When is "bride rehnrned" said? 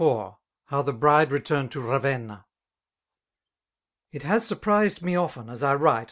0.93-1.69